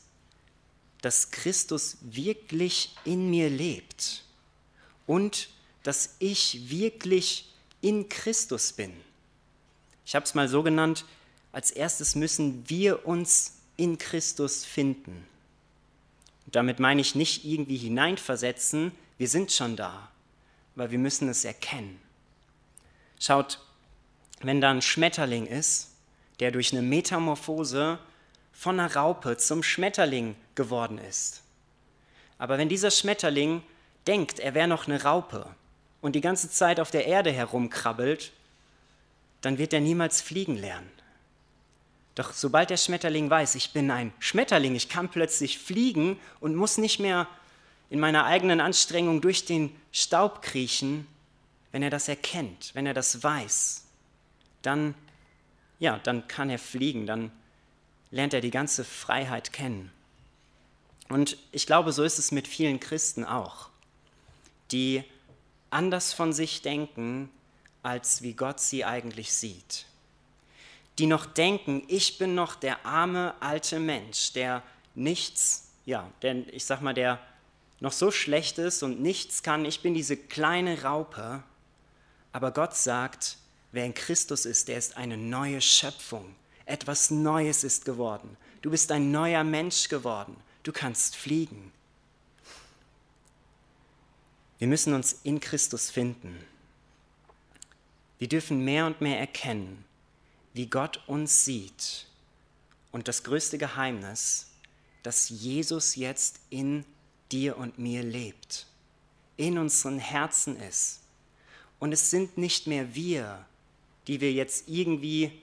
[1.02, 4.24] dass Christus wirklich in mir lebt
[5.06, 5.50] und
[5.84, 8.94] dass ich wirklich in Christus bin.
[10.06, 11.06] Ich habe es mal so genannt,
[11.52, 15.26] als erstes müssen wir uns in Christus finden.
[16.46, 20.10] Und damit meine ich nicht irgendwie hineinversetzen, wir sind schon da,
[20.76, 22.00] weil wir müssen es erkennen.
[23.20, 23.60] Schaut,
[24.42, 25.92] wenn da ein Schmetterling ist,
[26.40, 28.00] der durch eine Metamorphose
[28.52, 31.42] von einer Raupe zum Schmetterling geworden ist.
[32.38, 33.64] Aber wenn dieser Schmetterling
[34.08, 35.48] denkt, er wäre noch eine Raupe
[36.02, 38.34] und die ganze Zeit auf der Erde herumkrabbelt,
[39.44, 40.90] dann wird er niemals fliegen lernen.
[42.16, 46.78] Doch sobald der Schmetterling weiß, ich bin ein Schmetterling, ich kann plötzlich fliegen und muss
[46.78, 47.28] nicht mehr
[47.90, 51.08] in meiner eigenen Anstrengung durch den Staub kriechen,
[51.72, 53.84] wenn er das erkennt, wenn er das weiß,
[54.62, 54.96] dann,
[55.80, 57.32] ja, dann kann er fliegen, dann
[58.12, 59.92] lernt er die ganze Freiheit kennen.
[61.10, 63.70] Und ich glaube, so ist es mit vielen Christen auch,
[64.72, 65.04] die
[65.70, 67.30] anders von sich denken,
[67.84, 69.86] als wie Gott sie eigentlich sieht
[71.00, 74.62] die noch denken, ich bin noch der arme alte Mensch, der
[74.96, 77.20] nichts, ja, der, ich sag mal, der
[77.80, 79.66] noch so schlecht ist und nichts kann.
[79.66, 81.44] Ich bin diese kleine Raupe.
[82.32, 83.38] Aber Gott sagt,
[83.72, 86.36] wer in Christus ist, der ist eine neue Schöpfung.
[86.66, 88.38] Etwas Neues ist geworden.
[88.62, 90.38] Du bist ein neuer Mensch geworden.
[90.62, 91.74] Du kannst fliegen.
[94.60, 96.40] Wir müssen uns in Christus finden.
[98.24, 99.84] Wir dürfen mehr und mehr erkennen,
[100.54, 102.08] wie Gott uns sieht.
[102.94, 104.48] Und das größte Geheimnis,
[105.04, 106.86] dass Jesus jetzt in
[107.34, 108.66] dir und mir lebt,
[109.36, 111.02] in unseren Herzen ist.
[111.80, 113.46] Und es sind nicht mehr wir,
[114.08, 115.34] die wir jetzt irgendwie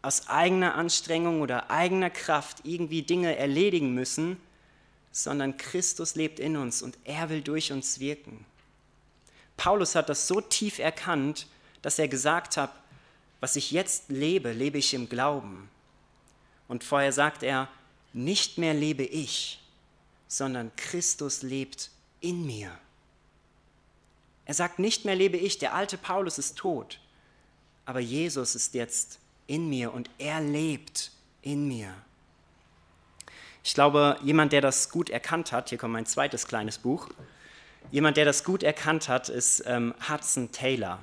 [0.00, 4.38] aus eigener Anstrengung oder eigener Kraft irgendwie Dinge erledigen müssen,
[5.12, 8.46] sondern Christus lebt in uns und er will durch uns wirken.
[9.58, 11.46] Paulus hat das so tief erkannt,
[11.82, 12.72] dass er gesagt hat,
[13.40, 15.70] was ich jetzt lebe, lebe ich im Glauben.
[16.68, 17.68] Und vorher sagt er,
[18.12, 19.60] nicht mehr lebe ich,
[20.28, 21.90] sondern Christus lebt
[22.20, 22.70] in mir.
[24.44, 27.00] Er sagt, nicht mehr lebe ich, der alte Paulus ist tot,
[27.86, 31.12] aber Jesus ist jetzt in mir und er lebt
[31.42, 31.94] in mir.
[33.62, 37.08] Ich glaube, jemand, der das gut erkannt hat, hier kommt mein zweites kleines Buch,
[37.90, 40.98] jemand, der das gut erkannt hat, ist ähm, Hudson Taylor.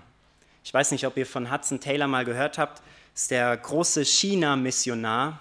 [0.67, 2.79] Ich weiß nicht, ob ihr von Hudson Taylor mal gehört habt.
[3.13, 5.39] Das ist der große China-Missionar,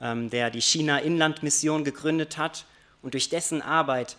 [0.00, 2.66] ähm, der die China-Inland-Mission gegründet hat
[3.00, 4.16] und durch dessen Arbeit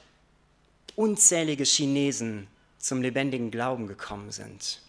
[0.95, 2.47] unzählige Chinesen
[2.77, 4.79] zum lebendigen Glauben gekommen sind.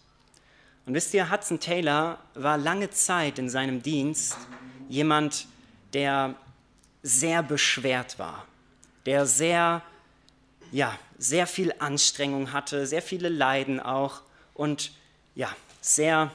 [0.85, 4.37] Und wisst ihr, Hudson Taylor war lange Zeit in seinem Dienst
[4.87, 5.47] jemand,
[5.91, 6.35] der
[7.03, 8.47] sehr beschwert war,
[9.05, 9.81] der sehr,
[10.71, 14.21] ja, sehr viel Anstrengung hatte, sehr viele Leiden auch
[14.53, 14.93] und
[15.35, 16.31] ja, sehr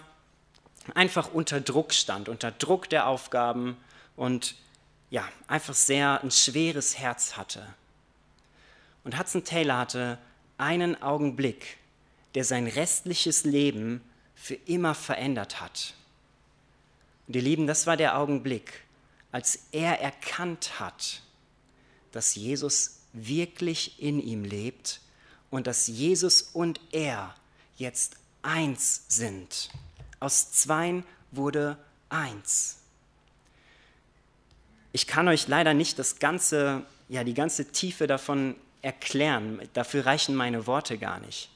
[0.94, 3.76] einfach unter Druck stand, unter Druck der Aufgaben
[4.16, 4.54] und
[5.11, 7.66] ja, einfach sehr ein schweres Herz hatte.
[9.04, 10.18] Und Hudson Taylor hatte
[10.59, 11.78] einen Augenblick,
[12.35, 14.02] der sein restliches Leben
[14.35, 15.94] für immer verändert hat.
[17.26, 18.82] Und ihr Lieben, das war der Augenblick,
[19.32, 21.22] als er erkannt hat,
[22.12, 25.00] dass Jesus wirklich in ihm lebt
[25.50, 27.35] und dass Jesus und er
[27.76, 29.70] jetzt eins sind.
[30.20, 31.76] Aus zweien wurde
[32.09, 32.78] eins.
[34.92, 39.61] Ich kann euch leider nicht das ganze, ja, die ganze Tiefe davon erklären.
[39.74, 41.50] Dafür reichen meine Worte gar nicht.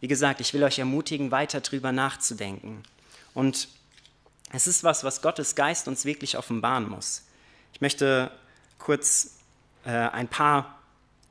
[0.00, 2.82] Wie gesagt, ich will euch ermutigen, weiter drüber nachzudenken.
[3.32, 3.68] Und
[4.52, 7.22] es ist was, was Gottes Geist uns wirklich offenbaren muss.
[7.72, 8.30] Ich möchte
[8.78, 9.38] kurz
[9.84, 10.78] äh, ein paar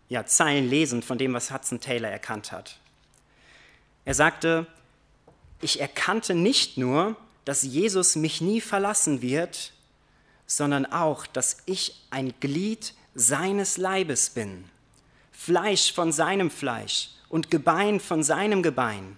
[0.10, 2.80] ja, Zeilen lesen von dem, was Hudson Taylor erkannt hat.
[4.06, 4.68] Er sagte,
[5.64, 9.74] ich erkannte nicht nur, dass Jesus mich nie verlassen wird,
[10.46, 14.66] sondern auch, dass ich ein Glied seines Leibes bin,
[15.32, 19.18] Fleisch von seinem Fleisch und Gebein von seinem Gebein.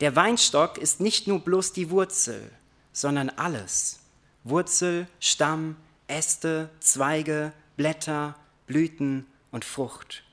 [0.00, 2.50] Der Weinstock ist nicht nur bloß die Wurzel,
[2.92, 4.00] sondern alles.
[4.44, 5.76] Wurzel, Stamm,
[6.08, 8.34] Äste, Zweige, Blätter,
[8.66, 10.24] Blüten und Frucht.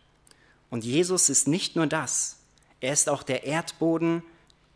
[0.70, 2.38] Und Jesus ist nicht nur das,
[2.82, 4.24] er ist auch der Erdboden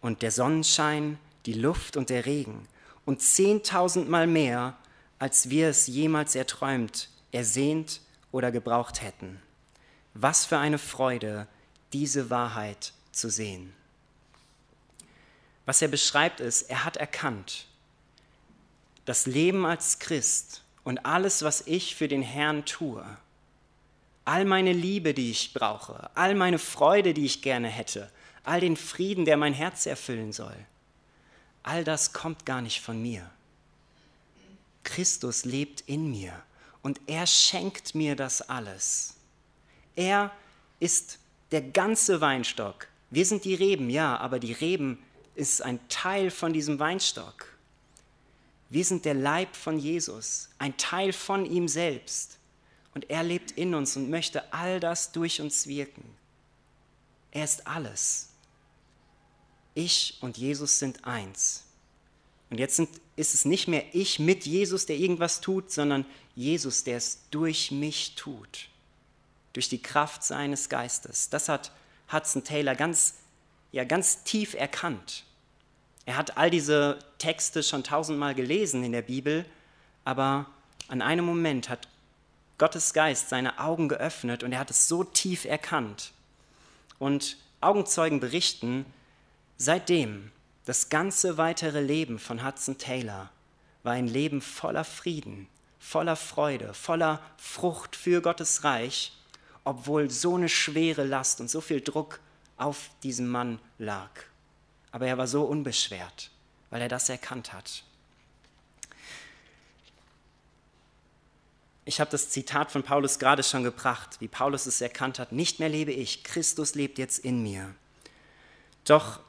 [0.03, 2.67] und der Sonnenschein, die Luft und der Regen
[3.05, 4.75] und zehntausendmal mehr,
[5.17, 9.41] als wir es jemals erträumt, ersehnt oder gebraucht hätten.
[10.13, 11.47] Was für eine Freude,
[11.93, 13.73] diese Wahrheit zu sehen.
[15.65, 17.67] Was er beschreibt ist, er hat erkannt,
[19.05, 23.05] das Leben als Christ und alles, was ich für den Herrn tue,
[24.25, 28.11] all meine Liebe, die ich brauche, all meine Freude, die ich gerne hätte,
[28.43, 30.55] all den Frieden, der mein Herz erfüllen soll,
[31.63, 33.29] all das kommt gar nicht von mir.
[34.83, 36.33] Christus lebt in mir
[36.81, 39.15] und er schenkt mir das alles.
[39.95, 40.31] Er
[40.79, 41.19] ist
[41.51, 42.87] der ganze Weinstock.
[43.09, 44.99] Wir sind die Reben, ja, aber die Reben
[45.35, 47.47] ist ein Teil von diesem Weinstock.
[48.69, 52.39] Wir sind der Leib von Jesus, ein Teil von ihm selbst.
[52.95, 56.03] Und er lebt in uns und möchte all das durch uns wirken.
[57.31, 58.32] Er ist alles.
[59.73, 61.63] Ich und Jesus sind eins.
[62.49, 66.05] Und jetzt sind, ist es nicht mehr ich mit Jesus, der irgendwas tut, sondern
[66.35, 68.69] Jesus, der es durch mich tut.
[69.53, 71.29] Durch die Kraft seines Geistes.
[71.29, 71.71] Das hat
[72.11, 73.15] Hudson Taylor ganz,
[73.71, 75.23] ja, ganz tief erkannt.
[76.05, 79.45] Er hat all diese Texte schon tausendmal gelesen in der Bibel,
[80.03, 80.47] aber
[80.89, 81.87] an einem Moment hat
[82.57, 86.11] Gottes Geist seine Augen geöffnet und er hat es so tief erkannt.
[86.99, 88.85] Und Augenzeugen berichten,
[89.63, 90.31] seitdem
[90.65, 93.31] das ganze weitere Leben von Hudson Taylor
[93.83, 95.47] war ein Leben voller Frieden,
[95.79, 99.13] voller Freude, voller Frucht für Gottes Reich,
[99.63, 102.19] obwohl so eine schwere Last und so viel Druck
[102.57, 104.09] auf diesem Mann lag.
[104.91, 106.29] Aber er war so unbeschwert,
[106.69, 107.83] weil er das erkannt hat.
[111.85, 115.59] Ich habe das Zitat von Paulus gerade schon gebracht, wie Paulus es erkannt hat, nicht
[115.59, 117.75] mehr lebe ich, Christus lebt jetzt in mir.
[118.85, 119.19] Doch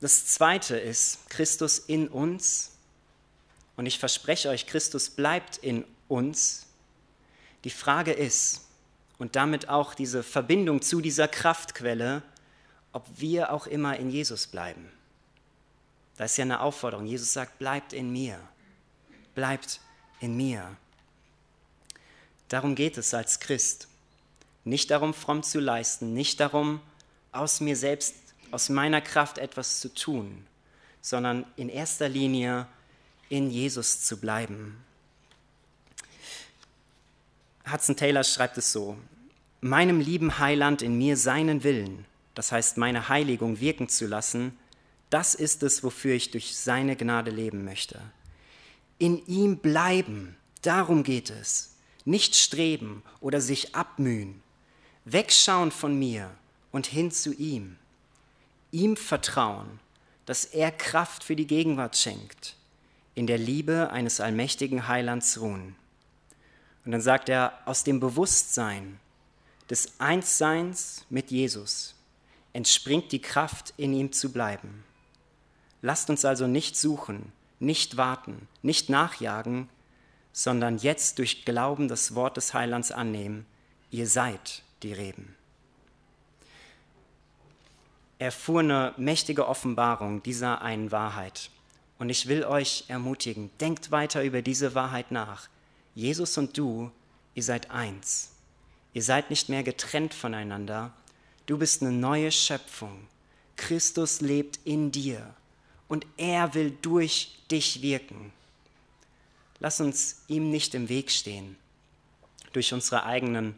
[0.00, 2.72] das Zweite ist Christus in uns.
[3.76, 6.66] Und ich verspreche euch, Christus bleibt in uns.
[7.64, 8.64] Die Frage ist,
[9.18, 12.22] und damit auch diese Verbindung zu dieser Kraftquelle,
[12.92, 14.90] ob wir auch immer in Jesus bleiben.
[16.16, 17.06] Das ist ja eine Aufforderung.
[17.06, 18.38] Jesus sagt, bleibt in mir.
[19.34, 19.80] Bleibt
[20.20, 20.76] in mir.
[22.48, 23.88] Darum geht es als Christ.
[24.64, 26.80] Nicht darum, fromm zu leisten, nicht darum,
[27.32, 28.14] aus mir selbst,
[28.54, 30.46] aus meiner Kraft etwas zu tun,
[31.02, 32.66] sondern in erster Linie
[33.28, 34.76] in Jesus zu bleiben.
[37.70, 38.96] Hudson Taylor schreibt es so,
[39.60, 44.56] meinem lieben Heiland in mir seinen Willen, das heißt meine Heiligung wirken zu lassen,
[45.10, 48.00] das ist es, wofür ich durch seine Gnade leben möchte.
[48.98, 51.76] In ihm bleiben, darum geht es.
[52.04, 54.42] Nicht streben oder sich abmühen.
[55.04, 56.30] Wegschauen von mir
[56.70, 57.78] und hin zu ihm.
[58.74, 59.78] Ihm vertrauen,
[60.26, 62.56] dass er Kraft für die Gegenwart schenkt.
[63.14, 65.76] In der Liebe eines allmächtigen Heilands ruhen.
[66.84, 68.98] Und dann sagt er, aus dem Bewusstsein
[69.70, 71.94] des Einsseins mit Jesus
[72.52, 74.82] entspringt die Kraft, in ihm zu bleiben.
[75.80, 79.68] Lasst uns also nicht suchen, nicht warten, nicht nachjagen,
[80.32, 83.46] sondern jetzt durch Glauben das Wort des Heilands annehmen.
[83.92, 85.36] Ihr seid die Reben.
[88.18, 91.50] Er fuhr eine mächtige Offenbarung dieser einen Wahrheit.
[91.98, 95.48] Und ich will euch ermutigen, denkt weiter über diese Wahrheit nach.
[95.94, 96.90] Jesus und du,
[97.34, 98.30] ihr seid eins.
[98.92, 100.92] Ihr seid nicht mehr getrennt voneinander,
[101.46, 103.06] Du bist eine neue Schöpfung.
[103.56, 105.34] Christus lebt in dir
[105.88, 108.32] und er will durch dich wirken.
[109.60, 111.56] lass uns ihm nicht im Weg stehen
[112.52, 113.54] durch unsere eigenen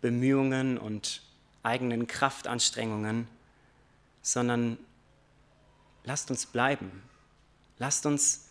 [0.00, 1.22] Bemühungen und
[1.62, 3.28] eigenen Kraftanstrengungen,
[4.22, 4.78] sondern
[6.04, 7.02] lasst uns bleiben.
[7.78, 8.46] Lasst uns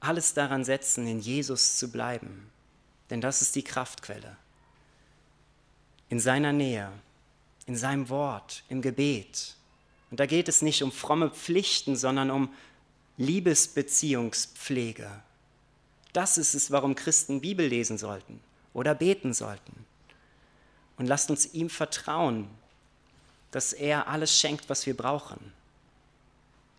[0.00, 2.50] alles daran setzen, in Jesus zu bleiben,
[3.10, 4.36] denn das ist die Kraftquelle.
[6.08, 6.90] In seiner Nähe,
[7.66, 9.56] in seinem Wort, im Gebet.
[10.10, 12.52] Und da geht es nicht um fromme Pflichten, sondern um
[13.16, 15.10] Liebesbeziehungspflege.
[16.12, 18.40] Das ist es, warum Christen Bibel lesen sollten
[18.72, 19.84] oder beten sollten.
[20.96, 22.48] Und lasst uns ihm vertrauen,
[23.54, 25.38] dass er alles schenkt, was wir brauchen.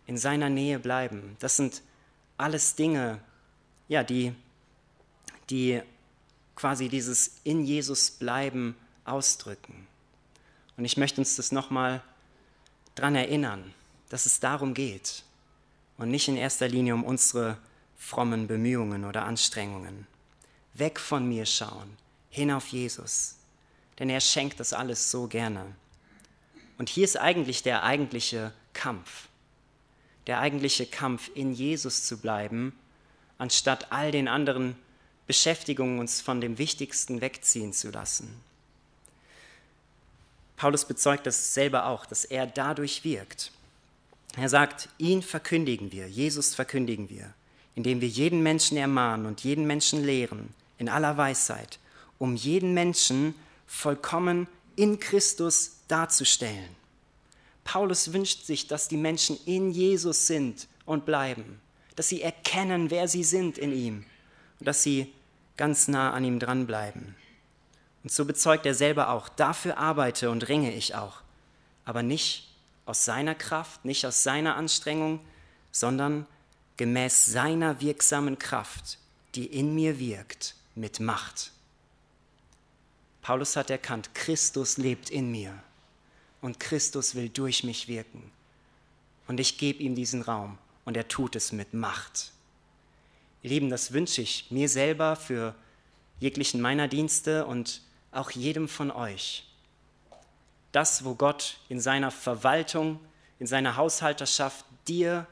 [0.06, 1.34] In seiner Nähe bleiben.
[1.38, 1.80] Das sind
[2.36, 3.18] alles Dinge,
[3.88, 4.34] ja, die,
[5.48, 5.80] die
[6.54, 9.86] quasi dieses in Jesus bleiben ausdrücken.
[10.76, 12.02] Und ich möchte uns das nochmal
[12.94, 13.72] daran erinnern,
[14.10, 15.24] dass es darum geht
[15.96, 17.56] und nicht in erster Linie um unsere
[17.96, 20.06] frommen Bemühungen oder Anstrengungen.
[20.74, 21.96] Weg von mir schauen,
[22.28, 23.36] hin auf Jesus,
[23.98, 25.74] denn er schenkt das alles so gerne.
[26.78, 29.28] Und hier ist eigentlich der eigentliche Kampf,
[30.26, 32.72] der eigentliche Kampf, in Jesus zu bleiben,
[33.38, 34.76] anstatt all den anderen
[35.26, 38.40] Beschäftigungen uns von dem Wichtigsten wegziehen zu lassen.
[40.56, 43.52] Paulus bezeugt das selber auch, dass er dadurch wirkt.
[44.36, 47.32] Er sagt, ihn verkündigen wir, Jesus verkündigen wir,
[47.74, 51.78] indem wir jeden Menschen ermahnen und jeden Menschen lehren, in aller Weisheit,
[52.18, 53.34] um jeden Menschen
[53.66, 54.46] vollkommen
[54.76, 56.76] in Christus darzustellen.
[57.66, 61.60] Paulus wünscht sich, dass die Menschen in Jesus sind und bleiben,
[61.96, 64.06] dass sie erkennen, wer sie sind in ihm
[64.60, 65.12] und dass sie
[65.56, 67.16] ganz nah an ihm dranbleiben.
[68.04, 71.22] Und so bezeugt er selber auch, dafür arbeite und ringe ich auch,
[71.84, 72.48] aber nicht
[72.84, 75.18] aus seiner Kraft, nicht aus seiner Anstrengung,
[75.72, 76.24] sondern
[76.76, 78.98] gemäß seiner wirksamen Kraft,
[79.34, 81.50] die in mir wirkt, mit Macht.
[83.22, 85.52] Paulus hat erkannt, Christus lebt in mir
[86.46, 88.30] und Christus will durch mich wirken.
[89.26, 92.30] Und ich gebe ihm diesen Raum und er tut es mit Macht.
[93.42, 95.56] Ihr Lieben, das wünsche ich mir selber für
[96.20, 97.82] jeglichen meiner Dienste und
[98.12, 99.48] auch jedem von euch.
[100.70, 103.00] Das, wo Gott in seiner Verwaltung,
[103.40, 105.26] in seiner Haushalterschaft dir,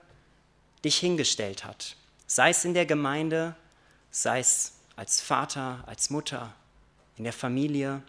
[0.84, 1.94] dich hingestellt hat.
[2.26, 3.54] Sei es in der Gemeinde,
[4.10, 6.52] sei es als Vater, als Mutter,
[7.16, 8.02] in der Familie,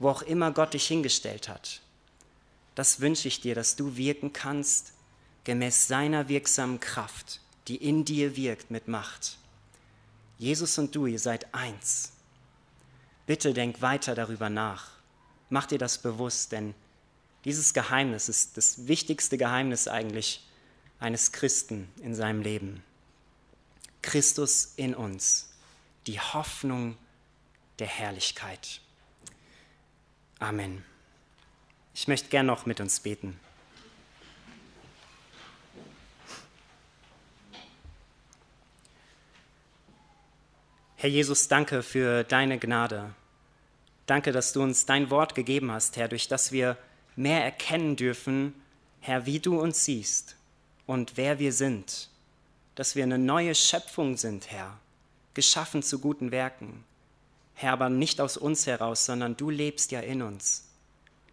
[0.00, 1.82] wo auch immer Gott dich hingestellt hat.
[2.74, 4.92] Das wünsche ich dir, dass du wirken kannst
[5.44, 9.38] gemäß seiner wirksamen Kraft, die in dir wirkt mit Macht.
[10.38, 12.12] Jesus und du, ihr seid eins.
[13.26, 14.90] Bitte denk weiter darüber nach.
[15.50, 16.74] Mach dir das bewusst, denn
[17.44, 20.46] dieses Geheimnis ist das wichtigste Geheimnis eigentlich
[20.98, 22.82] eines Christen in seinem Leben.
[24.00, 25.50] Christus in uns,
[26.06, 26.96] die Hoffnung
[27.78, 28.80] der Herrlichkeit.
[30.38, 30.84] Amen.
[31.94, 33.38] Ich möchte gern noch mit uns beten.
[40.96, 43.12] Herr Jesus, danke für deine Gnade.
[44.06, 46.78] Danke, dass du uns dein Wort gegeben hast, Herr, durch das wir
[47.16, 48.54] mehr erkennen dürfen,
[49.00, 50.36] Herr, wie du uns siehst
[50.86, 52.08] und wer wir sind.
[52.76, 54.78] Dass wir eine neue Schöpfung sind, Herr,
[55.34, 56.84] geschaffen zu guten Werken.
[57.54, 60.71] Herr, aber nicht aus uns heraus, sondern du lebst ja in uns.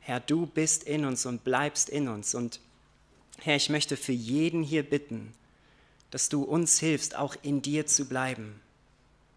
[0.10, 2.34] Herr, du bist in uns und bleibst in uns.
[2.34, 2.62] Und
[3.38, 5.36] Herr, ich möchte für jeden hier bitten,
[6.10, 8.60] dass du uns hilfst, auch in dir zu bleiben.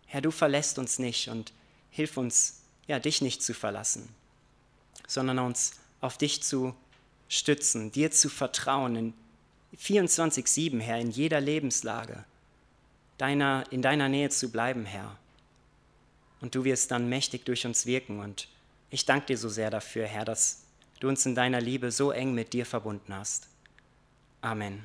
[0.07, 1.53] Herr, du verlässt uns nicht und
[1.91, 4.09] hilf uns, ja, dich nicht zu verlassen,
[5.07, 6.75] sondern uns auf dich zu
[7.29, 9.15] stützen, dir zu vertrauen in
[9.77, 12.25] 24-7, Herr, in jeder Lebenslage,
[13.19, 15.19] deiner, in deiner Nähe zu bleiben, Herr.
[16.41, 18.21] Und du wirst dann mächtig durch uns wirken.
[18.21, 18.49] Und
[18.89, 20.62] ich danke dir so sehr dafür, Herr, dass
[21.03, 23.49] du uns in deiner Liebe so eng mit dir verbunden hast.
[24.41, 24.85] Amen.